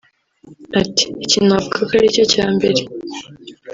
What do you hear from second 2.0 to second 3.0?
cyo cya mbere